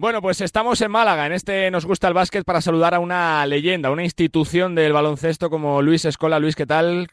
Bueno, 0.00 0.22
pues 0.22 0.40
estamos 0.40 0.80
en 0.80 0.90
Málaga, 0.90 1.26
en 1.26 1.32
este 1.32 1.70
Nos 1.70 1.84
gusta 1.84 2.08
el 2.08 2.14
básquet, 2.14 2.42
para 2.42 2.62
saludar 2.62 2.94
a 2.94 3.00
una 3.00 3.44
leyenda, 3.44 3.90
una 3.90 4.02
institución 4.02 4.74
del 4.74 4.94
baloncesto 4.94 5.50
como 5.50 5.82
Luis 5.82 6.06
Escola. 6.06 6.38
Luis, 6.38 6.56
¿qué 6.56 6.64
tal? 6.64 7.06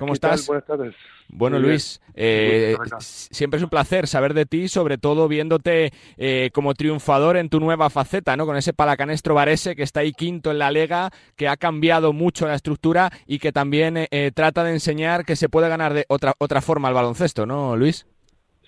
¿Cómo 0.00 0.12
estás? 0.12 0.48
Buenas 0.48 0.66
tardes. 0.66 0.96
Bueno, 1.28 1.60
Luis, 1.60 2.00
eh, 2.14 2.76
siempre 2.98 3.58
es 3.58 3.62
un 3.62 3.70
placer 3.70 4.08
saber 4.08 4.34
de 4.34 4.46
ti, 4.46 4.66
sobre 4.66 4.98
todo 4.98 5.28
viéndote 5.28 5.92
eh, 6.16 6.50
como 6.52 6.74
triunfador 6.74 7.36
en 7.36 7.48
tu 7.48 7.60
nueva 7.60 7.88
faceta, 7.88 8.36
¿no? 8.36 8.46
Con 8.46 8.56
ese 8.56 8.72
palacanestro 8.72 9.36
Varese 9.36 9.76
que 9.76 9.84
está 9.84 10.00
ahí 10.00 10.10
quinto 10.10 10.50
en 10.50 10.58
la 10.58 10.72
Lega, 10.72 11.10
que 11.36 11.46
ha 11.46 11.56
cambiado 11.56 12.12
mucho 12.12 12.48
la 12.48 12.56
estructura 12.56 13.12
y 13.28 13.38
que 13.38 13.52
también 13.52 14.08
eh, 14.10 14.32
trata 14.34 14.64
de 14.64 14.72
enseñar 14.72 15.24
que 15.24 15.36
se 15.36 15.48
puede 15.48 15.68
ganar 15.68 15.94
de 15.94 16.04
otra, 16.08 16.34
otra 16.38 16.62
forma 16.62 16.88
el 16.88 16.94
baloncesto, 16.94 17.46
¿no, 17.46 17.76
Luis? 17.76 18.06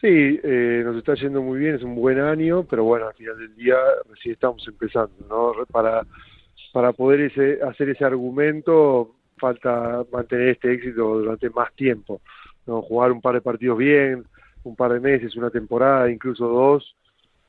Sí, 0.00 0.40
eh, 0.42 0.82
nos 0.84 0.96
está 0.96 1.14
yendo 1.14 1.40
muy 1.40 1.58
bien, 1.58 1.76
es 1.76 1.82
un 1.82 1.94
buen 1.94 2.20
año, 2.20 2.64
pero 2.64 2.84
bueno, 2.84 3.06
al 3.06 3.14
final 3.14 3.38
del 3.38 3.54
día 3.54 3.76
recién 4.10 4.34
estamos 4.34 4.66
empezando, 4.66 5.14
¿no? 5.28 5.64
Para, 5.66 6.06
para 6.72 6.92
poder 6.92 7.20
ese, 7.22 7.60
hacer 7.62 7.88
ese 7.90 8.04
argumento 8.04 9.14
falta 9.38 10.04
mantener 10.12 10.50
este 10.50 10.72
éxito 10.72 11.18
durante 11.18 11.48
más 11.50 11.72
tiempo, 11.74 12.20
¿no? 12.66 12.82
Jugar 12.82 13.12
un 13.12 13.20
par 13.20 13.34
de 13.34 13.40
partidos 13.40 13.78
bien, 13.78 14.24
un 14.64 14.76
par 14.76 14.92
de 14.92 15.00
meses, 15.00 15.36
una 15.36 15.50
temporada, 15.50 16.10
incluso 16.10 16.48
dos, 16.48 16.96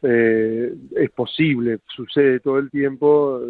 eh, 0.02 0.74
es 0.96 1.10
posible, 1.12 1.80
sucede 1.88 2.40
todo 2.40 2.60
el 2.60 2.70
tiempo 2.70 3.42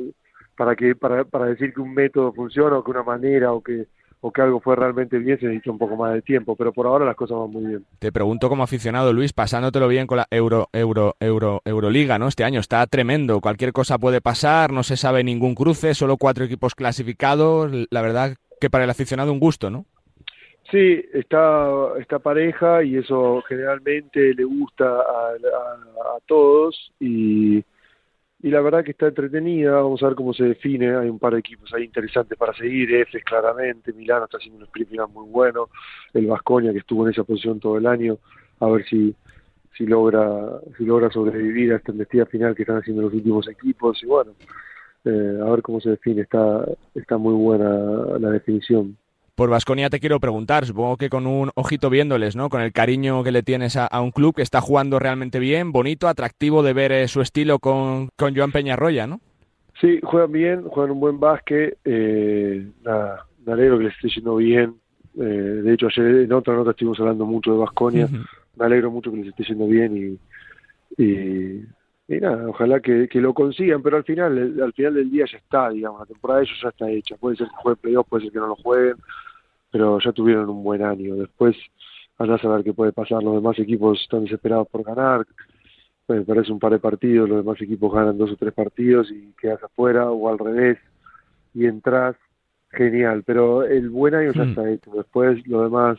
para 0.56 0.76
que 0.76 0.96
para, 0.96 1.26
para 1.26 1.48
decir 1.48 1.74
que 1.74 1.82
un 1.82 1.94
método 1.94 2.32
funciona 2.34 2.78
o 2.78 2.84
que 2.84 2.92
una 2.92 3.04
manera 3.04 3.52
o 3.52 3.62
que 3.62 3.88
o 4.28 4.32
que 4.32 4.42
algo 4.42 4.60
fue 4.60 4.76
realmente 4.76 5.20
bien, 5.20 5.40
se 5.40 5.46
necesita 5.46 5.70
un 5.70 5.78
poco 5.78 5.96
más 5.96 6.12
de 6.12 6.24
tiempo, 6.24 6.56
pero 6.56 6.74
por 6.74 6.88
ahora 6.88 7.06
las 7.06 7.16
cosas 7.16 7.38
van 7.38 7.52
muy 7.52 7.64
bien. 7.64 7.86
Te 8.00 8.12
pregunto 8.12 8.50
como 8.50 8.64
aficionado, 8.64 9.14
Luis, 9.14 9.34
pasándotelo 9.34 9.88
bien 9.88 10.08
con 10.08 10.18
la 10.18 10.26
Euro, 10.32 10.68
Euro, 10.74 11.16
Euro, 11.20 11.62
Euroliga, 11.64 12.18
¿no? 12.18 12.28
Este 12.28 12.44
año 12.44 12.60
está 12.60 12.88
tremendo, 12.88 13.40
cualquier 13.40 13.72
cosa 13.72 14.00
puede 14.00 14.22
pasar, 14.22 14.72
no 14.72 14.82
se 14.82 14.98
sabe 14.98 15.24
ningún 15.24 15.54
cruce, 15.54 15.94
solo 15.94 16.18
cuatro 16.18 16.44
equipos 16.44 16.74
clasificados, 16.74 17.72
la 17.92 18.02
verdad 18.02 18.36
que 18.60 18.72
para 18.72 18.86
el 18.86 18.90
aficionado 18.90 19.32
un 19.32 19.40
gusto, 19.40 19.70
¿no? 19.70 19.86
Sí, 20.72 21.06
está, 21.14 21.90
está 22.00 22.18
pareja 22.18 22.84
y 22.84 22.98
eso 22.98 23.44
generalmente 23.48 24.34
le 24.34 24.44
gusta 24.44 24.86
a, 24.86 26.16
a 26.16 26.20
todos 26.26 26.92
y 27.00 27.64
y 28.46 28.52
la 28.52 28.62
verdad 28.62 28.84
que 28.84 28.92
está 28.92 29.08
entretenida, 29.08 29.72
vamos 29.72 30.04
a 30.04 30.06
ver 30.06 30.16
cómo 30.16 30.32
se 30.32 30.44
define, 30.44 30.96
hay 30.96 31.10
un 31.10 31.18
par 31.18 31.34
de 31.34 31.40
equipos 31.40 31.74
ahí 31.74 31.86
interesantes 31.86 32.38
para 32.38 32.54
seguir, 32.54 32.94
Efes 32.94 33.24
claramente, 33.24 33.92
Milano 33.92 34.26
está 34.26 34.38
haciendo 34.38 34.60
un 34.60 34.66
sprint 34.66 34.92
final 34.92 35.08
muy 35.12 35.28
bueno, 35.28 35.70
el 36.14 36.28
Vascoña 36.28 36.72
que 36.72 36.78
estuvo 36.78 37.08
en 37.08 37.12
esa 37.12 37.24
posición 37.24 37.60
todo 37.60 37.80
el 37.80 37.88
año, 37.88 38.20
a 38.60 38.68
ver 38.68 38.86
si 38.86 39.16
si 39.76 39.88
logra 39.88 40.60
si 40.78 40.86
logra 40.86 41.10
sobrevivir 41.10 41.74
a 41.74 41.78
esta 41.78 41.92
embestida 41.92 42.28
final 42.28 42.56
que 42.56 42.62
están 42.62 42.78
haciendo 42.78 43.02
los 43.02 43.14
últimos 43.14 43.48
equipos. 43.50 44.02
Y 44.04 44.06
bueno, 44.06 44.34
eh, 45.06 45.40
a 45.42 45.50
ver 45.50 45.64
cómo 45.64 45.82
se 45.82 45.90
define, 45.90 46.22
está 46.22 46.66
está 46.94 47.18
muy 47.18 47.34
buena 47.34 48.20
la 48.20 48.30
definición. 48.30 48.96
Por 49.36 49.50
Vasconia 49.50 49.90
te 49.90 50.00
quiero 50.00 50.22
preguntar, 50.22 50.66
supongo 50.66 50.96
que 50.96 51.10
con 51.10 51.28
un 51.28 51.52
ojito 51.56 51.90
viéndoles, 51.90 52.38
¿no? 52.38 52.48
Con 52.48 52.62
el 52.62 52.72
cariño 52.72 53.22
que 53.22 53.34
le 53.34 53.44
tienes 53.44 53.76
a, 53.76 53.90
un 54.00 54.12
club 54.12 54.34
que 54.34 54.42
está 54.42 54.62
jugando 54.62 54.98
realmente 54.98 55.40
bien, 55.40 55.74
bonito, 55.74 56.08
atractivo 56.08 56.64
de 56.64 56.72
ver 56.72 56.94
eh, 56.94 57.08
su 57.10 57.20
estilo 57.20 57.60
con, 57.60 58.08
con 58.16 58.34
Joan 58.34 58.54
Peñarroya, 58.54 59.08
¿no? 59.08 59.20
Sí, 59.82 60.00
juegan 60.02 60.32
bien, 60.32 60.64
juegan 60.64 60.92
un 60.92 61.02
buen 61.02 61.20
básquet, 61.20 61.78
eh, 61.84 62.66
nada, 62.86 63.26
me 63.46 63.52
alegro 63.52 63.78
que 63.78 63.84
les 63.84 63.96
esté 63.96 64.08
yendo 64.08 64.38
bien. 64.38 64.76
Eh, 65.20 65.24
de 65.24 65.74
hecho, 65.74 65.88
ayer 65.88 66.24
en 66.24 66.32
otra 66.32 66.56
nota 66.56 66.72
estuvimos 66.72 67.00
hablando 67.02 67.26
mucho 67.26 67.52
de 67.52 67.58
Vasconia, 67.58 68.08
me 68.56 68.66
alegro 68.66 68.90
mucho 68.90 69.12
que 69.12 69.18
les 69.18 69.28
esté 69.28 69.44
yendo 69.44 69.68
bien 69.68 70.18
y, 70.98 71.04
y, 71.04 71.66
nada, 72.08 72.48
ojalá 72.48 72.80
que, 72.80 73.08
que, 73.08 73.20
lo 73.20 73.34
consigan, 73.34 73.82
pero 73.82 73.98
al 73.98 74.04
final, 74.04 74.62
al 74.62 74.74
final 74.74 74.94
del 74.94 75.10
día 75.10 75.26
ya 75.32 75.38
está, 75.38 75.70
digamos, 75.70 76.02
la 76.02 76.06
temporada 76.06 76.40
de 76.40 76.46
ellos 76.46 76.60
ya 76.62 76.70
está 76.70 76.90
hecha. 76.90 77.18
Puede 77.18 77.36
ser 77.36 77.48
que 77.48 77.56
jueguen 77.56 77.82
playoffs, 77.82 78.10
puede 78.10 78.24
ser 78.24 78.34
que 78.34 78.40
no 78.40 78.48
lo 78.48 78.56
jueguen, 78.56 78.98
pero 79.72 80.00
ya 80.00 80.12
tuvieron 80.12 80.50
un 80.50 80.64
buen 80.64 80.84
año. 80.84 81.16
Después, 81.16 81.56
allá 82.18 82.36
a 82.36 82.40
saber 82.40 82.64
qué 82.64 82.74
puede 82.74 82.92
pasar. 82.92 83.24
Los 83.24 83.36
demás 83.36 83.58
equipos 83.58 84.02
están 84.02 84.24
desesperados 84.24 84.68
por 84.68 84.84
ganar. 84.84 85.26
Me 86.08 86.22
parece 86.22 86.52
un 86.52 86.60
par 86.60 86.72
de 86.72 86.80
partidos, 86.80 87.28
los 87.28 87.44
demás 87.44 87.60
equipos 87.60 87.92
ganan 87.92 88.18
dos 88.18 88.32
o 88.32 88.36
tres 88.36 88.54
partidos 88.54 89.12
y 89.12 89.34
quedas 89.42 89.64
afuera 89.64 90.12
o 90.12 90.30
al 90.30 90.38
revés 90.38 90.78
y 91.56 91.66
entras, 91.66 92.16
genial. 92.70 93.24
Pero 93.26 93.64
el 93.64 93.90
buen 93.90 94.14
año 94.14 94.32
ya 94.32 94.44
hmm. 94.44 94.50
está 94.50 94.70
hecho. 94.70 94.92
Después, 94.92 95.48
lo 95.48 95.64
demás 95.64 95.98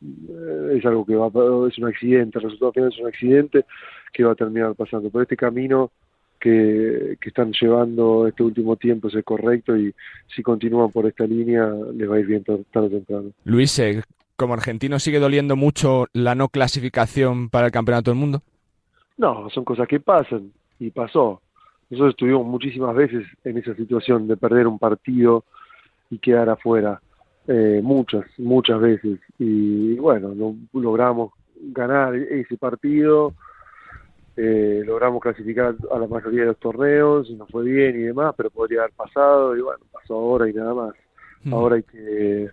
es 0.00 0.84
algo 0.84 1.04
que 1.04 1.16
va 1.16 1.28
es 1.68 1.78
un 1.78 1.86
accidente, 1.86 2.38
el 2.38 2.44
resultado 2.44 2.72
final 2.72 2.92
es 2.92 2.98
un 2.98 3.06
accidente 3.06 3.64
que 4.12 4.24
va 4.24 4.32
a 4.32 4.36
terminar 4.36 4.74
pasando. 4.74 5.10
Pero 5.10 5.22
este 5.22 5.36
camino 5.36 5.90
que, 6.38 7.16
están 7.20 7.52
llevando 7.52 8.26
este 8.26 8.42
último 8.42 8.76
tiempo 8.76 9.08
es 9.08 9.24
correcto 9.24 9.76
y 9.76 9.94
si 10.34 10.42
continúan 10.42 10.90
por 10.90 11.06
esta 11.06 11.26
línea 11.26 11.68
les 11.94 12.10
va 12.10 12.16
a 12.16 12.20
ir 12.20 12.26
bien 12.26 12.44
tarde 12.44 12.64
o 12.72 12.90
temprano. 12.90 13.30
Luis, 13.44 13.78
eh, 13.78 14.02
como 14.36 14.54
argentino 14.54 14.98
sigue 14.98 15.18
doliendo 15.18 15.56
mucho 15.56 16.06
la 16.12 16.34
no 16.34 16.48
clasificación 16.48 17.48
para 17.48 17.66
el 17.66 17.72
Campeonato 17.72 18.10
del 18.10 18.20
Mundo. 18.20 18.42
No, 19.16 19.48
son 19.50 19.64
cosas 19.64 19.88
que 19.88 20.00
pasan 20.00 20.52
y 20.78 20.90
pasó. 20.90 21.40
Nosotros 21.88 22.10
estuvimos 22.10 22.46
muchísimas 22.46 22.94
veces 22.94 23.26
en 23.44 23.58
esa 23.58 23.74
situación 23.74 24.28
de 24.28 24.36
perder 24.36 24.66
un 24.66 24.78
partido 24.78 25.44
y 26.10 26.18
quedar 26.18 26.48
afuera. 26.48 27.00
Eh, 27.48 27.80
muchas, 27.82 28.24
muchas 28.38 28.80
veces. 28.80 29.20
Y 29.38 29.94
bueno, 29.96 30.34
no 30.34 30.56
logramos 30.72 31.32
ganar 31.72 32.14
ese 32.14 32.56
partido 32.56 33.34
eh, 34.36 34.82
logramos 34.84 35.22
clasificar 35.22 35.74
a 35.90 35.98
la 35.98 36.06
mayoría 36.06 36.42
de 36.42 36.46
los 36.48 36.58
torneos, 36.58 37.28
y 37.30 37.34
nos 37.34 37.48
fue 37.48 37.64
bien 37.64 37.98
y 37.98 38.02
demás, 38.02 38.34
pero 38.36 38.50
podría 38.50 38.80
haber 38.80 38.92
pasado 38.92 39.56
y 39.56 39.62
bueno, 39.62 39.80
pasó 39.90 40.14
ahora 40.14 40.48
y 40.48 40.52
nada 40.52 40.74
más. 40.74 40.94
Mm. 41.44 41.54
Ahora 41.54 41.76
hay 41.76 41.82
que 41.82 42.50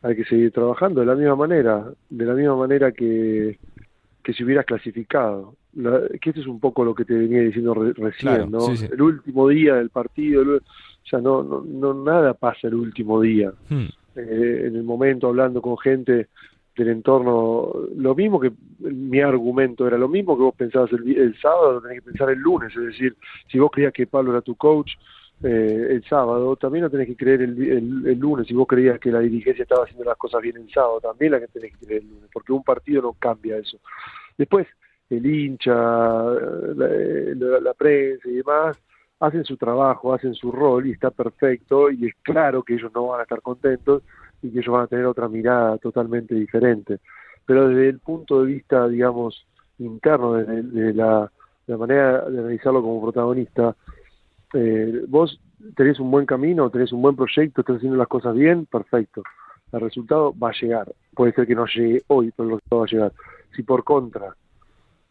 hay 0.00 0.14
que 0.14 0.24
seguir 0.26 0.52
trabajando 0.52 1.00
de 1.00 1.06
la 1.06 1.16
misma 1.16 1.34
manera, 1.34 1.84
de 2.08 2.24
la 2.24 2.34
misma 2.34 2.54
manera 2.54 2.92
que, 2.92 3.58
que 4.22 4.32
si 4.32 4.44
hubieras 4.44 4.64
clasificado. 4.64 5.54
que 6.20 6.30
esto 6.30 6.40
es 6.40 6.46
un 6.46 6.60
poco 6.60 6.84
lo 6.84 6.94
que 6.94 7.04
te 7.04 7.14
venía 7.14 7.40
diciendo 7.40 7.74
recién, 7.74 8.52
¿no? 8.52 8.68
El 8.70 9.02
último 9.02 9.48
día 9.48 9.74
del 9.74 9.90
partido, 9.90 10.42
o 10.42 10.60
sea, 11.02 11.18
no, 11.18 11.42
no, 11.42 11.64
no 11.64 11.94
nada 11.94 12.34
pasa 12.34 12.68
el 12.68 12.74
último 12.74 13.20
día. 13.20 13.52
Mm. 13.68 13.86
Eh, 14.18 14.66
en 14.66 14.74
el 14.74 14.82
momento 14.82 15.28
hablando 15.28 15.62
con 15.62 15.78
gente 15.78 16.26
del 16.76 16.88
entorno, 16.88 17.72
lo 17.96 18.14
mismo 18.16 18.40
que 18.40 18.52
mi 18.78 19.20
argumento 19.20 19.86
era 19.86 19.96
lo 19.96 20.08
mismo 20.08 20.36
que 20.36 20.42
vos 20.42 20.54
pensabas 20.56 20.90
el, 20.92 21.36
sábado, 21.40 21.74
lo 21.74 21.82
tenés 21.82 21.98
que 21.98 22.10
pensar 22.10 22.30
el 22.30 22.38
lunes, 22.38 22.74
es 22.76 22.84
decir, 22.84 23.16
si 23.50 23.58
vos 23.58 23.70
creías 23.70 23.92
que 23.92 24.06
Pablo 24.06 24.32
era 24.32 24.40
tu 24.40 24.56
coach 24.56 24.92
eh, 25.42 25.86
el 25.90 26.04
sábado, 26.04 26.56
también 26.56 26.84
lo 26.84 26.90
tenés 26.90 27.06
que 27.06 27.16
creer 27.16 27.42
el, 27.42 28.06
el, 28.06 28.18
lunes, 28.18 28.46
si 28.46 28.54
vos 28.54 28.66
creías 28.66 28.98
que 28.98 29.12
la 29.12 29.20
dirigencia 29.20 29.62
estaba 29.62 29.84
haciendo 29.84 30.04
las 30.04 30.16
cosas 30.16 30.42
bien 30.42 30.56
el 30.56 30.70
sábado, 30.70 31.00
también 31.00 31.32
la 31.32 31.40
que 31.40 31.48
tenés 31.48 31.76
que 31.76 31.86
creer 31.86 32.02
el 32.02 32.08
lunes, 32.08 32.30
porque 32.32 32.52
un 32.52 32.64
partido 32.64 33.02
no 33.02 33.12
cambia 33.12 33.56
eso. 33.56 33.78
Después, 34.36 34.66
el 35.10 35.26
hincha, 35.26 35.74
la, 35.74 37.60
la 37.60 37.74
prensa 37.74 38.28
y 38.28 38.34
demás, 38.34 38.80
hacen 39.20 39.44
su 39.44 39.56
trabajo, 39.56 40.14
hacen 40.14 40.34
su 40.34 40.52
rol 40.52 40.86
y 40.86 40.92
está 40.92 41.10
perfecto 41.10 41.90
y 41.90 42.06
es 42.06 42.14
claro 42.22 42.62
que 42.62 42.74
ellos 42.74 42.92
no 42.94 43.08
van 43.08 43.20
a 43.20 43.22
estar 43.24 43.42
contentos 43.42 44.02
y 44.42 44.50
que 44.50 44.60
ellos 44.60 44.72
van 44.72 44.84
a 44.84 44.86
tener 44.86 45.06
otra 45.06 45.28
mirada 45.28 45.78
totalmente 45.78 46.34
diferente. 46.34 46.98
Pero 47.44 47.68
desde 47.68 47.88
el 47.88 47.98
punto 47.98 48.42
de 48.42 48.46
vista, 48.46 48.86
digamos, 48.88 49.46
interno, 49.78 50.34
de 50.34 50.94
la, 50.94 51.30
manera 51.66 52.22
de 52.28 52.38
analizarlo 52.38 52.82
como 52.82 53.02
protagonista, 53.02 53.74
eh, 54.54 55.02
vos 55.08 55.40
tenés 55.74 55.98
un 55.98 56.10
buen 56.10 56.26
camino, 56.26 56.70
tenés 56.70 56.92
un 56.92 57.02
buen 57.02 57.16
proyecto, 57.16 57.60
estás 57.60 57.76
haciendo 57.76 57.96
las 57.96 58.08
cosas 58.08 58.34
bien, 58.34 58.66
perfecto. 58.66 59.22
El 59.72 59.80
resultado 59.80 60.34
va 60.38 60.50
a 60.50 60.60
llegar. 60.60 60.92
Puede 61.14 61.32
ser 61.32 61.46
que 61.46 61.54
no 61.54 61.66
llegue 61.66 62.02
hoy, 62.08 62.32
pero 62.36 62.48
el 62.48 62.54
resultado 62.56 62.80
va 62.80 62.84
a 62.84 62.90
llegar. 62.90 63.12
Si 63.54 63.62
por 63.62 63.84
contra 63.84 64.34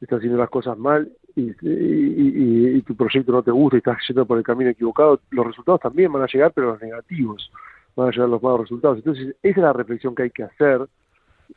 estás 0.02 0.18
haciendo 0.18 0.38
las 0.38 0.50
cosas 0.50 0.78
mal 0.78 1.10
y, 1.36 1.52
y, 1.62 2.82
tu 2.82 2.96
proyecto 2.96 3.32
no 3.32 3.44
te 3.44 3.52
gusta 3.52 3.78
y 3.78 3.80
estás 3.80 3.98
yendo 4.08 4.26
por 4.26 4.38
el 4.38 4.44
camino 4.44 4.70
equivocado, 4.70 5.20
los 5.30 5.46
resultados 5.46 5.82
también 5.82 6.12
van 6.12 6.24
a 6.24 6.28
llegar, 6.28 6.52
pero 6.54 6.72
los 6.72 6.82
negativos 6.82 7.52
van 7.96 8.08
a 8.08 8.12
llegar 8.12 8.30
los 8.30 8.42
malos 8.42 8.62
resultados. 8.62 8.98
Entonces, 8.98 9.36
esa 9.44 9.60
es 9.60 9.64
la 9.64 9.74
reflexión 9.74 10.16
que 10.16 10.24
hay 10.24 10.30
que 10.32 10.44
hacer, 10.44 10.88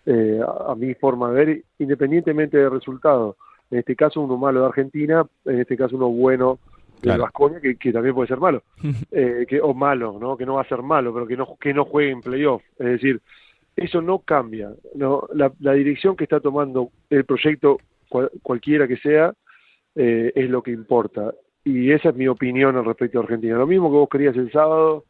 eh, 0.06 0.40
a, 0.66 0.74
mi 0.74 0.94
forma 0.94 1.30
de 1.30 1.44
ver, 1.44 1.62
independientemente 1.78 2.58
del 2.58 2.70
resultado. 2.70 3.36
En 3.70 3.78
este 3.78 3.96
caso, 3.96 4.20
uno 4.20 4.36
malo 4.36 4.60
de 4.60 4.66
Argentina, 4.66 5.26
en 5.44 5.60
este 5.60 5.76
caso, 5.76 5.96
uno 5.96 6.08
bueno 6.08 6.58
de 7.02 7.16
Vasconia, 7.16 7.60
que, 7.60 7.76
que, 7.76 7.92
también 7.92 8.14
puede 8.14 8.28
ser 8.28 8.38
malo, 8.38 8.62
eh, 9.10 9.46
que, 9.48 9.60
o 9.60 9.72
malo, 9.74 10.18
¿no? 10.20 10.36
que 10.36 10.44
no 10.44 10.54
va 10.54 10.62
a 10.62 10.68
ser 10.68 10.82
malo, 10.82 11.12
pero 11.14 11.26
que 11.26 11.36
no, 11.36 11.56
que 11.58 11.72
no 11.72 11.84
juegue 11.84 12.10
en 12.10 12.20
playoff. 12.20 12.62
Es 12.78 12.86
decir, 12.86 13.20
eso 13.76 14.02
no 14.02 14.20
cambia. 14.20 14.72
¿no? 14.94 15.26
La, 15.32 15.72
dirección 15.72 16.16
que 16.16 16.24
está 16.24 16.40
tomando 16.40 16.90
el 17.08 17.24
proyecto, 17.24 17.78
cualquiera 18.42 18.86
que 18.86 18.96
sea, 18.96 19.32
eh, 19.94 20.32
es 20.34 20.50
lo 20.50 20.62
que 20.62 20.70
importa. 20.70 21.32
Y 21.64 21.92
esa 21.92 22.10
es 22.10 22.14
mi 22.14 22.28
opinión 22.28 22.76
al 22.76 22.84
respecto 22.84 23.18
de 23.18 23.24
Argentina. 23.24 23.56
Lo 23.56 23.66
mismo 23.66 23.90
que 23.90 23.96
vos 23.96 24.08
querías 24.08 24.36
el 24.36 24.50
sábado, 24.50 25.04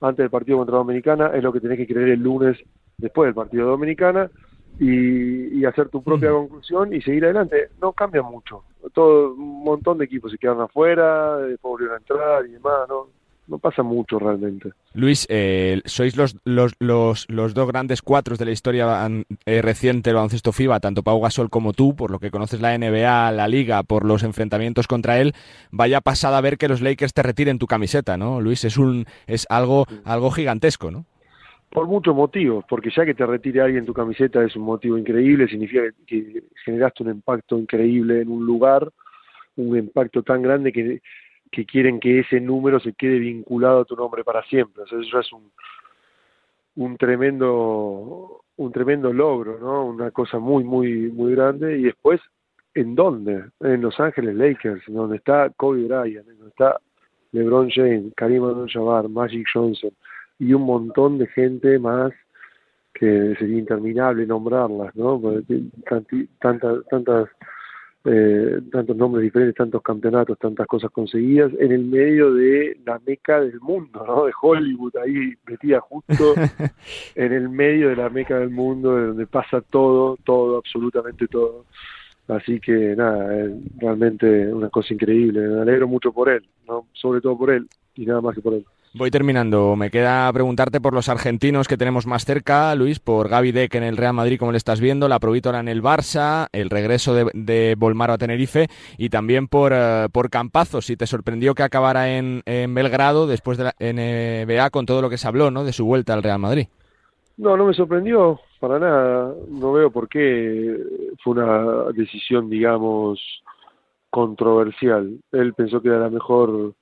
antes 0.00 0.18
del 0.18 0.30
partido 0.30 0.58
contra 0.58 0.76
Dominicana, 0.76 1.28
es 1.34 1.42
lo 1.42 1.52
que 1.52 1.60
tenés 1.60 1.78
que 1.78 1.86
creer 1.86 2.10
el 2.10 2.20
lunes 2.20 2.58
después 2.98 3.28
del 3.28 3.34
partido 3.34 3.64
de 3.64 3.70
Dominicana 3.70 4.30
y, 4.78 5.64
hacer 5.64 5.88
tu 5.90 6.02
propia 6.02 6.30
conclusión 6.30 6.92
y 6.92 7.00
seguir 7.00 7.24
adelante. 7.24 7.68
No 7.80 7.92
cambia 7.92 8.22
mucho. 8.22 8.64
Todo, 8.92 9.32
un 9.34 9.62
montón 9.62 9.98
de 9.98 10.06
equipos 10.06 10.32
se 10.32 10.38
quedan 10.38 10.60
afuera, 10.60 11.38
después 11.38 11.70
volvieron 11.70 11.94
a 11.94 11.98
entrar 11.98 12.46
y 12.46 12.52
demás, 12.52 12.88
¿no? 12.88 13.06
No 13.46 13.58
pasa 13.58 13.82
mucho 13.82 14.18
realmente. 14.18 14.70
Luis, 14.94 15.26
eh, 15.28 15.80
sois 15.84 16.16
los, 16.16 16.36
los, 16.44 16.72
los, 16.78 17.28
los, 17.28 17.54
dos 17.54 17.68
grandes 17.68 18.02
cuatros 18.02 18.38
de 18.38 18.44
la 18.44 18.52
historia 18.52 19.08
eh, 19.46 19.62
reciente 19.62 20.10
del 20.10 20.16
baloncesto 20.16 20.52
FIBA, 20.52 20.80
tanto 20.80 21.02
Pau 21.02 21.20
Gasol 21.20 21.50
como 21.50 21.72
tú, 21.72 21.96
por 21.96 22.10
lo 22.10 22.18
que 22.18 22.30
conoces 22.30 22.60
la 22.60 22.76
NBA, 22.76 23.32
la 23.32 23.48
Liga, 23.48 23.82
por 23.82 24.04
los 24.04 24.22
enfrentamientos 24.22 24.86
contra 24.86 25.20
él. 25.20 25.34
Vaya 25.70 26.00
pasada 26.00 26.40
ver 26.40 26.58
que 26.58 26.68
los 26.68 26.80
Lakers 26.80 27.14
te 27.14 27.22
retiren 27.22 27.58
tu 27.58 27.66
camiseta, 27.66 28.16
¿no? 28.16 28.40
Luis, 28.40 28.64
es, 28.64 28.78
un, 28.78 29.06
es 29.26 29.46
algo, 29.50 29.86
algo 30.04 30.30
gigantesco, 30.30 30.90
¿no? 30.90 31.04
Por 31.70 31.86
muchos 31.86 32.14
motivos, 32.14 32.66
porque 32.68 32.90
ya 32.94 33.06
que 33.06 33.14
te 33.14 33.24
retire 33.24 33.62
alguien 33.62 33.86
tu 33.86 33.94
camiseta 33.94 34.44
es 34.44 34.54
un 34.56 34.62
motivo 34.62 34.98
increíble, 34.98 35.48
significa 35.48 35.82
que 36.06 36.44
generaste 36.66 37.02
un 37.02 37.10
impacto 37.10 37.58
increíble 37.58 38.20
en 38.20 38.28
un 38.28 38.44
lugar, 38.44 38.90
un 39.56 39.78
impacto 39.78 40.22
tan 40.22 40.42
grande 40.42 40.70
que 40.70 41.00
que 41.52 41.66
quieren 41.66 42.00
que 42.00 42.20
ese 42.20 42.40
número 42.40 42.80
se 42.80 42.94
quede 42.94 43.18
vinculado 43.18 43.80
a 43.80 43.84
tu 43.84 43.94
nombre 43.94 44.24
para 44.24 44.42
siempre. 44.44 44.82
O 44.82 44.86
sea, 44.86 44.98
eso 44.98 45.20
es 45.20 45.32
un, 45.32 45.52
un 46.76 46.96
tremendo 46.96 48.40
un 48.56 48.72
tremendo 48.72 49.12
logro, 49.12 49.58
¿no? 49.60 49.84
Una 49.86 50.10
cosa 50.10 50.38
muy 50.38 50.64
muy 50.64 51.10
muy 51.12 51.32
grande 51.32 51.78
y 51.78 51.82
después 51.84 52.20
¿en 52.74 52.94
dónde? 52.94 53.44
En 53.60 53.82
Los 53.82 54.00
Ángeles 54.00 54.34
Lakers, 54.34 54.82
donde 54.88 55.16
está 55.16 55.50
Kobe 55.50 55.84
Bryant, 55.84 56.26
donde 56.26 56.48
está 56.48 56.80
LeBron 57.32 57.70
James, 57.70 58.12
Karim 58.16 58.44
Abdul-Jabbar, 58.44 59.08
Magic 59.08 59.46
Johnson 59.52 59.90
y 60.38 60.54
un 60.54 60.62
montón 60.62 61.18
de 61.18 61.26
gente 61.28 61.78
más 61.78 62.12
que 62.94 63.34
sería 63.38 63.58
interminable 63.58 64.26
nombrarlas, 64.26 64.94
¿no? 64.96 65.20
Tantas 66.40 66.84
tantas 66.90 67.28
eh, 68.04 68.60
tantos 68.72 68.96
nombres 68.96 69.22
diferentes, 69.22 69.54
tantos 69.54 69.80
campeonatos, 69.80 70.38
tantas 70.38 70.66
cosas 70.66 70.90
conseguidas, 70.90 71.52
en 71.58 71.70
el 71.70 71.84
medio 71.84 72.34
de 72.34 72.76
la 72.84 73.00
meca 73.06 73.40
del 73.40 73.60
mundo, 73.60 74.04
¿no? 74.04 74.24
De 74.24 74.32
Hollywood, 74.40 74.96
ahí 74.96 75.34
metida 75.46 75.80
justo 75.80 76.34
en 77.14 77.32
el 77.32 77.48
medio 77.48 77.90
de 77.90 77.96
la 77.96 78.10
meca 78.10 78.38
del 78.38 78.50
mundo, 78.50 78.96
de 78.96 79.06
donde 79.06 79.26
pasa 79.26 79.60
todo, 79.60 80.16
todo, 80.24 80.58
absolutamente 80.58 81.28
todo. 81.28 81.66
Así 82.28 82.58
que 82.60 82.96
nada, 82.96 83.44
es 83.44 83.52
realmente 83.78 84.52
una 84.52 84.68
cosa 84.68 84.94
increíble, 84.94 85.40
me 85.40 85.60
alegro 85.60 85.86
mucho 85.86 86.12
por 86.12 86.28
él, 86.28 86.44
¿no? 86.66 86.86
Sobre 86.92 87.20
todo 87.20 87.38
por 87.38 87.50
él 87.50 87.68
y 87.94 88.06
nada 88.06 88.20
más 88.20 88.34
que 88.34 88.40
por 88.40 88.54
él. 88.54 88.64
Voy 88.94 89.10
terminando. 89.10 89.74
Me 89.74 89.90
queda 89.90 90.30
preguntarte 90.34 90.78
por 90.78 90.92
los 90.92 91.08
argentinos 91.08 91.66
que 91.66 91.78
tenemos 91.78 92.06
más 92.06 92.26
cerca, 92.26 92.74
Luis, 92.74 93.00
por 93.00 93.30
Gaby 93.30 93.50
Deck 93.50 93.74
en 93.74 93.84
el 93.84 93.96
Real 93.96 94.12
Madrid, 94.12 94.38
como 94.38 94.52
le 94.52 94.58
estás 94.58 94.82
viendo, 94.82 95.08
la 95.08 95.18
Provítora 95.18 95.60
en 95.60 95.68
el 95.68 95.82
Barça, 95.82 96.48
el 96.52 96.68
regreso 96.68 97.14
de, 97.14 97.30
de 97.32 97.74
Volmaro 97.78 98.12
a 98.12 98.18
Tenerife 98.18 98.68
y 98.98 99.08
también 99.08 99.48
por, 99.48 99.72
uh, 99.72 100.10
por 100.12 100.28
Campazo, 100.28 100.82
si 100.82 100.98
te 100.98 101.06
sorprendió 101.06 101.54
que 101.54 101.62
acabara 101.62 102.18
en, 102.18 102.42
en, 102.44 102.74
Belgrado 102.74 103.26
después 103.26 103.56
de 103.56 103.64
la 103.64 103.74
NBA 103.80 104.68
con 104.68 104.84
todo 104.84 105.00
lo 105.00 105.08
que 105.08 105.16
se 105.16 105.26
habló 105.26 105.50
¿no? 105.50 105.64
de 105.64 105.72
su 105.72 105.86
vuelta 105.86 106.12
al 106.12 106.22
Real 106.22 106.38
Madrid. 106.38 106.66
No, 107.38 107.56
no 107.56 107.64
me 107.64 107.72
sorprendió 107.72 108.40
para 108.60 108.78
nada. 108.78 109.34
No 109.48 109.72
veo 109.72 109.90
por 109.90 110.06
qué 110.06 110.76
fue 111.24 111.32
una 111.32 111.90
decisión, 111.94 112.50
digamos, 112.50 113.18
controversial. 114.10 115.18
Él 115.32 115.54
pensó 115.54 115.80
que 115.80 115.88
era 115.88 115.98
la 115.98 116.10
mejor 116.10 116.74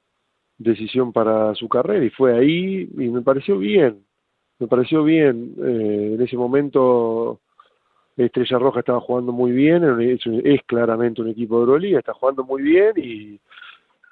decisión 0.60 1.12
para 1.12 1.54
su 1.54 1.68
carrera 1.68 2.04
y 2.04 2.10
fue 2.10 2.36
ahí 2.36 2.88
y 2.92 3.08
me 3.08 3.22
pareció 3.22 3.58
bien, 3.58 4.04
me 4.58 4.66
pareció 4.66 5.02
bien. 5.02 5.54
Eh, 5.58 6.12
en 6.14 6.22
ese 6.22 6.36
momento 6.36 7.40
Estrella 8.16 8.58
Roja 8.58 8.80
estaba 8.80 9.00
jugando 9.00 9.32
muy 9.32 9.52
bien, 9.52 9.82
es, 10.00 10.60
claramente 10.66 11.22
un 11.22 11.28
equipo 11.28 11.56
de 11.56 11.60
Euroliga, 11.62 11.98
está 11.98 12.12
jugando 12.12 12.44
muy 12.44 12.62
bien 12.62 12.92
y, 12.96 13.40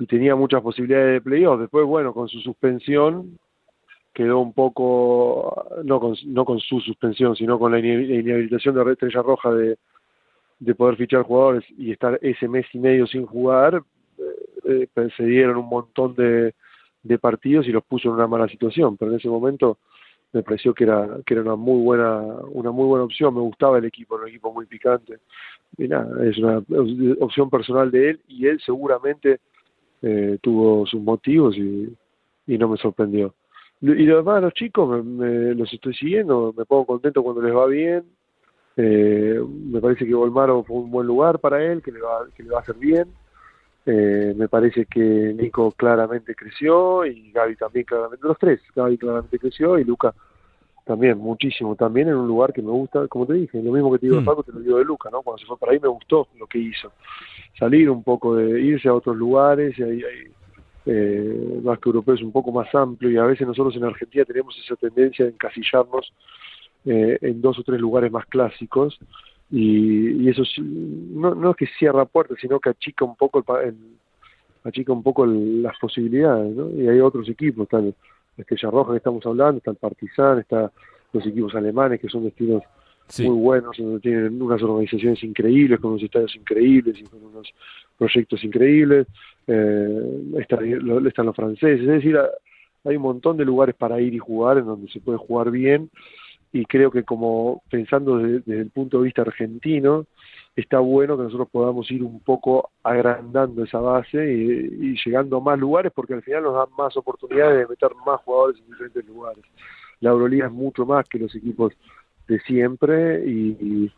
tenía 0.07 0.37
muchas 0.37 0.63
posibilidades 0.63 1.15
de 1.15 1.21
playoff. 1.21 1.61
Después, 1.61 1.85
bueno, 1.85 2.15
con 2.15 2.29
su 2.29 2.39
suspensión 2.41 3.37
quedó 4.15 4.39
un 4.39 4.53
poco, 4.53 5.67
no 5.85 5.99
con, 5.99 6.15
no 6.27 6.45
con 6.45 6.61
su 6.61 6.81
suspensión, 6.81 7.35
sino 7.35 7.59
con 7.59 7.73
la 7.73 7.81
inhabilitación 7.81 8.77
de 8.77 8.93
Estrella 8.93 9.23
Roja 9.23 9.53
de, 9.53 9.77
de 10.61 10.75
poder 10.77 10.97
fichar 10.97 11.25
jugadores 11.25 11.65
y 11.77 11.91
estar 11.91 12.17
ese 12.23 12.47
mes 12.47 12.65
y 12.73 12.79
medio 12.79 13.09
sin 13.09 13.27
jugar, 13.27 13.83
eh, 14.69 14.89
se 15.17 15.25
dieron 15.25 15.57
un 15.57 15.69
montón 15.69 16.15
de, 16.15 16.55
de 17.03 17.19
partidos 17.19 17.67
y 17.67 17.73
los 17.73 17.85
puso 17.85 18.09
en 18.09 18.15
una 18.15 18.27
mala 18.27 18.49
situación, 18.49 18.97
pero 18.97 19.11
en 19.11 19.19
ese 19.19 19.29
momento 19.29 19.79
me 20.33 20.43
pareció 20.43 20.75
que 20.75 20.85
era 20.85 21.09
que 21.25 21.35
era 21.35 21.43
una 21.43 21.57
muy 21.57 21.83
buena 21.83 22.21
una 22.53 22.71
muy 22.71 22.87
buena 22.87 23.05
opción. 23.05 23.35
Me 23.35 23.41
gustaba 23.41 23.79
el 23.79 23.85
equipo 23.87 24.17
era 24.17 24.25
un 24.25 24.29
equipo 24.31 24.53
muy 24.53 24.67
picante. 24.67 25.21
Y 25.77 25.89
nada 25.89 26.25
es 26.25 26.39
una 26.39 26.63
opción 27.21 27.49
personal 27.51 27.91
de 27.91 28.11
él 28.11 28.21
y 28.29 28.47
él 28.47 28.61
seguramente 28.65 29.41
eh, 30.03 30.39
tuvo 30.43 30.87
sus 30.87 31.01
motivos 31.01 31.57
y, 31.57 31.97
no 32.47 32.69
me 32.69 32.77
sorprendió. 32.79 33.35
Y 33.81 34.05
lo 34.05 34.17
demás 34.17 34.43
los 34.43 34.55
chicos 34.55 35.05
me, 35.05 35.55
los 35.55 35.73
estoy 35.73 35.95
siguiendo 35.95 36.53
me 36.57 36.65
pongo 36.65 36.87
contento 36.87 37.23
cuando 37.23 37.43
les 37.43 37.55
va 37.55 37.67
bien. 37.67 38.05
Eh, 38.77 39.41
me 39.71 39.81
parece 39.81 40.07
que 40.07 40.15
Volmaro 40.15 40.63
fue 40.63 40.77
un 40.77 40.91
buen 40.91 41.07
lugar 41.07 41.41
para 41.41 41.65
él 41.65 41.83
que 41.83 41.91
le 41.91 42.01
va 42.01 42.27
que 42.37 42.43
le 42.43 42.51
va 42.51 42.59
a 42.59 42.63
hacer 42.63 42.77
bien 42.77 43.09
eh, 43.91 44.35
me 44.37 44.49
parece 44.49 44.85
que 44.85 45.01
Nico 45.01 45.73
claramente 45.73 46.35
creció 46.35 47.07
y 47.07 47.33
Gaby 47.33 47.57
también 47.57 47.87
claramente, 47.87 48.27
los 48.27 48.39
tres, 48.39 48.61
Gaby 48.77 48.99
claramente 48.99 49.39
creció 49.39 49.79
y 49.79 49.85
Luca 49.85 50.15
también, 50.85 51.17
muchísimo, 51.17 51.75
también 51.75 52.09
en 52.09 52.17
un 52.17 52.29
lugar 52.29 52.53
que 52.53 52.61
me 52.61 52.71
gusta, 52.71 53.09
como 53.09 53.25
te 53.25 53.33
dije, 53.33 53.63
lo 53.63 53.73
mismo 53.73 53.91
que 53.93 53.99
te 53.99 54.07
digo 54.07 54.17
de 54.17 54.23
mm. 54.23 54.27
Paco, 54.27 54.43
te 54.43 54.53
lo 54.53 54.61
digo 54.61 54.77
de 54.77 54.85
Luca, 54.85 55.09
¿no? 55.11 55.23
Cuando 55.23 55.39
se 55.39 55.47
fue 55.47 55.57
para 55.57 55.73
ahí 55.73 55.81
me 55.81 55.89
gustó 55.89 56.29
lo 56.39 56.47
que 56.47 56.59
hizo, 56.59 56.93
salir 57.59 57.89
un 57.89 58.03
poco 58.03 58.37
de 58.37 58.61
irse 58.61 58.89
a 58.89 58.95
otros 58.95 59.17
lugares 59.17 59.79
y 59.79 59.83
ahí, 59.83 60.03
eh, 60.85 61.61
más 61.63 61.79
que 61.79 61.89
europeo 61.89 62.15
es 62.15 62.23
un 62.23 62.33
poco 62.33 62.53
más 62.53 62.75
amplio 62.75 63.11
y 63.11 63.17
a 63.17 63.25
veces 63.25 63.47
nosotros 63.47 63.75
en 63.77 63.85
Argentina 63.85 64.27
tenemos 64.27 64.55
esa 64.59 64.77
tendencia 64.77 65.25
de 65.25 65.31
encasillarnos 65.31 66.13
eh, 66.85 67.17
en 67.23 67.41
dos 67.41 67.59
o 67.59 67.63
tres 67.63 67.81
lugares 67.81 68.13
más 68.13 68.27
clásicos 68.27 68.99
y, 69.51 70.23
y 70.23 70.29
eso 70.29 70.43
no, 70.59 71.35
no 71.35 71.51
es 71.51 71.57
que 71.57 71.67
cierra 71.79 72.05
puertas, 72.05 72.39
sino 72.41 72.61
que 72.61 72.71
achica 72.71 73.05
un 73.05 73.17
poco 73.17 73.45
el, 73.61 73.77
achica 74.65 74.93
un 74.93 75.03
poco 75.03 75.27
las 75.27 75.79
posibilidades, 75.79 76.55
¿no? 76.55 76.71
Y 76.71 76.89
hay 76.89 77.01
otros 77.01 77.29
equipos, 77.29 77.65
está 77.65 77.79
el 77.79 77.95
Estrella 78.37 78.71
Roja 78.71 78.93
que 78.93 78.99
estamos 78.99 79.25
hablando, 79.27 79.59
está 79.59 79.71
el 79.71 79.79
Partizan, 79.79 80.41
está 80.41 80.71
los 81.13 81.27
equipos 81.27 81.55
alemanes 81.55 82.01
que 82.01 82.09
son 82.09 82.25
destinos 82.25 82.63
muy 83.21 83.37
buenos, 83.37 83.77
donde 83.79 84.01
tienen 84.01 84.41
unas 84.41 84.63
organizaciones 84.63 85.23
increíbles, 85.25 85.81
con 85.81 85.93
unos 85.93 86.03
estadios 86.03 86.37
increíbles 86.37 86.99
y 87.01 87.05
con 87.05 87.25
unos 87.25 87.49
proyectos 87.97 88.45
increíbles, 88.45 89.07
eh, 89.47 90.23
están 90.39 91.27
los 91.27 91.35
franceses, 91.35 91.81
es 91.81 91.87
decir, 91.87 92.19
hay 92.85 92.97
un 92.97 93.03
montón 93.03 93.39
de 93.39 93.47
lugares 93.47 93.75
para 93.75 93.99
ir 93.99 94.13
y 94.13 94.19
jugar 94.19 94.59
en 94.59 94.67
donde 94.67 94.91
se 94.93 95.01
puede 95.01 95.17
jugar 95.17 95.51
bien 95.51 95.91
y 96.53 96.65
creo 96.65 96.91
que 96.91 97.05
como 97.05 97.63
pensando 97.71 98.19
desde, 98.19 98.61
el 98.61 98.71
punto 98.71 98.99
de 98.99 99.05
vista 99.05 99.23
argentino, 99.23 100.07
está 100.57 100.79
bueno 100.79 101.17
que 101.17 101.25
nosotros 101.25 101.49
podamos 101.51 101.91
ir 101.91 102.03
un 102.03 102.21
poco 102.21 102.71
agrandando 102.83 103.65
esa 103.65 103.81
base 103.81 104.33
y, 104.33 104.97
llegando 105.05 105.37
a 105.37 105.41
más 105.41 105.59
lugares 105.59 105.93
porque 105.95 106.15
al 106.15 106.23
final 106.23 106.45
nos 106.45 106.55
dan 106.55 106.69
más 106.77 106.97
oportunidades 106.97 107.59
de 107.59 107.67
meter 107.67 107.91
más 108.07 108.21
jugadores 108.23 108.61
en 108.61 108.67
diferentes 108.67 109.07
lugares. 109.07 109.45
La 110.01 110.11
Euroliga 110.11 110.47
es 110.47 110.53
mucho 110.53 110.87
más 110.87 111.09
que 111.09 111.19
los 111.19 111.35
equipos 111.35 111.73
de 112.27 112.41
siempre 112.41 113.25
y, 113.27 113.91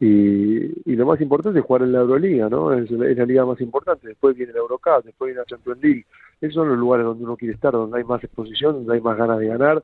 y, 0.00 0.96
lo 0.96 1.06
más 1.06 1.20
importante 1.20 1.58
es 1.58 1.64
jugar 1.64 1.82
en 1.82 1.92
la 1.92 2.00
Euroliga, 2.00 2.48
¿no? 2.48 2.72
Es, 2.72 2.90
la 2.90 3.24
liga 3.24 3.44
más 3.44 3.60
importante. 3.60 4.08
Después 4.08 4.36
viene 4.36 4.52
la 4.52 4.60
Eurocup, 4.60 5.04
después 5.04 5.28
viene 5.28 5.40
la 5.40 5.46
Champions 5.46 5.82
League. 5.82 6.06
Esos 6.40 6.54
son 6.54 6.68
los 6.68 6.78
lugares 6.78 7.06
donde 7.06 7.24
uno 7.24 7.36
quiere 7.36 7.54
estar, 7.54 7.72
donde 7.72 7.98
hay 7.98 8.04
más 8.04 8.22
exposición, 8.24 8.74
donde 8.74 8.94
hay 8.94 9.00
más 9.00 9.16
ganas 9.16 9.38
de 9.38 9.46
ganar, 9.46 9.82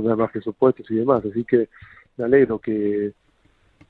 donde 0.00 0.12
hay 0.12 0.18
más 0.18 0.30
presupuestos 0.30 0.90
y 0.90 0.96
demás. 0.96 1.24
Así 1.24 1.44
que 1.44 1.68
me 2.16 2.24
alegro 2.24 2.58
que, 2.58 3.12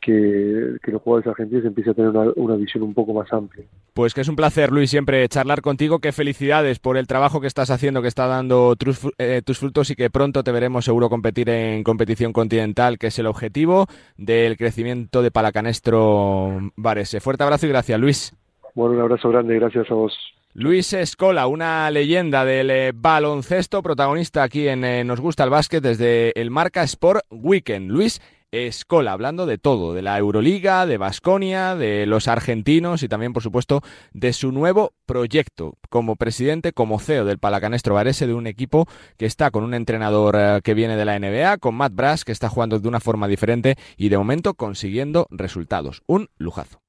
que, 0.05 0.91
los 0.93 1.03
jugadores 1.03 1.27
argentinos 1.27 1.65
empiecen 1.65 1.93
a 1.93 1.95
tener 1.95 2.11
una, 2.37 2.57
visión 2.57 2.83
un 2.83 2.95
poco 2.95 3.15
más 3.15 3.33
amplia. 3.33 3.65
Pues 3.95 4.13
que 4.13 4.21
es 4.21 4.29
un 4.29 4.37
placer, 4.37 4.71
Luis, 4.71 4.91
siempre 4.91 5.27
charlar 5.29 5.63
contigo. 5.63 6.01
Qué 6.01 6.13
felicidades 6.13 6.79
por 6.79 6.97
el 6.97 7.07
trabajo 7.07 7.41
que 7.41 7.47
estás 7.47 7.71
haciendo, 7.71 8.03
que 8.03 8.09
está 8.09 8.27
dando 8.27 8.77
tus, 8.77 9.09
eh, 9.19 9.43
tus 9.45 9.59
frutos 9.59 9.91
y 9.91 9.95
que 9.95 10.11
pronto 10.11 10.45
te 10.45 10.53
veremos 10.53 10.85
seguro 10.85 11.09
competir 11.09 11.49
en 11.49 11.83
competición 11.85 12.33
continental, 12.33 12.99
que 12.99 13.07
es 13.07 13.19
el 13.19 13.27
objetivo 13.27 13.87
del 14.17 14.57
crecimiento 14.57 15.23
de 15.23 15.31
Palacanestro 15.31 16.73
Varese. 16.77 17.21
Fuerte 17.21 17.45
abrazo 17.45 17.67
y 17.67 17.71
gracias, 17.71 17.99
Luis. 17.99 18.37
Bueno, 18.75 18.97
un 18.97 19.01
abrazo 19.01 19.31
grande, 19.31 19.55
gracias 19.55 19.91
a 19.91 19.95
vos. 19.95 20.19
Luis 20.57 20.93
Escola, 20.93 21.49
una 21.49 21.91
leyenda 21.91 22.45
del 22.45 22.71
eh, 22.71 22.93
baloncesto, 22.95 23.83
protagonista 23.83 24.45
aquí 24.45 24.69
en 24.69 24.85
eh, 24.85 25.03
Nos 25.03 25.21
gusta 25.21 25.43
el 25.43 25.51
básquet 25.51 25.83
desde 25.83 26.31
el 26.41 26.53
Marca 26.53 26.85
Sport 26.85 27.25
Weekend. 27.29 27.91
Luis 27.91 28.21
Escola, 28.53 29.11
hablando 29.11 29.47
de 29.47 29.59
todo, 29.59 29.95
de 29.95 30.03
la 30.03 30.17
Euroliga, 30.17 30.87
de 30.87 30.97
Basconia, 30.97 31.75
de 31.75 32.07
los 32.07 32.29
argentinos 32.29 33.03
y 33.03 33.09
también, 33.09 33.33
por 33.33 33.43
supuesto, 33.43 33.81
de 34.13 34.33
su 34.33 34.53
nuevo 34.53 34.93
proyecto 35.07 35.75
como 35.91 36.15
presidente, 36.15 36.73
como 36.73 37.01
CEO 37.01 37.25
del 37.25 37.41
Palacanestro 37.41 37.97
Varese, 37.97 38.29
de 38.29 38.35
un 38.35 38.47
equipo 38.47 38.87
que 39.17 39.27
está 39.27 39.51
con 39.51 39.65
un 39.65 39.75
entrenador 39.75 40.37
eh, 40.39 40.61
que 40.63 40.75
viene 40.75 40.97
de 40.97 41.05
la 41.05 41.19
NBA, 41.19 41.59
con 41.59 41.75
Matt 41.75 41.95
Brass, 41.97 42.25
que 42.25 42.31
está 42.31 42.49
jugando 42.49 42.79
de 42.79 42.87
una 42.87 43.01
forma 43.01 43.27
diferente 43.27 43.75
y 43.97 44.09
de 44.09 44.19
momento 44.19 44.55
consiguiendo 44.55 45.27
resultados. 45.33 46.03
Un 46.07 46.29
lujazo. 46.39 46.84